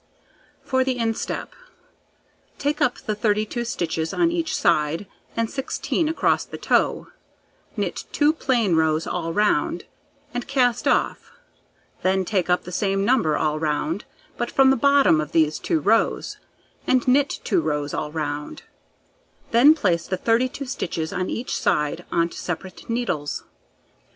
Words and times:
For 0.63 0.83
the 0.83 0.97
instep: 0.97 1.53
Take 2.57 2.81
up 2.81 2.97
the 2.97 3.13
32 3.13 3.63
stitches 3.65 4.15
on 4.15 4.31
each 4.31 4.55
side, 4.57 5.05
and 5.37 5.47
16 5.47 6.09
across 6.09 6.43
the 6.43 6.57
toe, 6.57 7.09
knit 7.77 8.05
2 8.11 8.33
plain 8.33 8.75
rows 8.75 9.05
all 9.05 9.31
round, 9.31 9.85
and 10.33 10.47
cast 10.47 10.87
off; 10.87 11.31
then 12.01 12.25
take 12.25 12.49
up 12.49 12.63
the 12.63 12.71
same 12.71 13.05
number 13.05 13.37
all 13.37 13.59
round, 13.59 14.05
but 14.37 14.49
from 14.49 14.71
the 14.71 14.75
bottom 14.75 15.21
of 15.21 15.33
these 15.33 15.59
2 15.59 15.79
rows, 15.79 16.37
and 16.87 17.07
knit 17.07 17.39
2 17.43 17.61
rows 17.61 17.93
all 17.93 18.11
round; 18.11 18.63
then 19.51 19.75
place 19.75 20.07
the 20.07 20.17
32 20.17 20.65
stitches 20.65 21.13
on 21.13 21.29
each 21.29 21.55
side 21.55 22.05
on 22.11 22.27
to 22.29 22.37
separate 22.39 22.89
needles. 22.89 23.43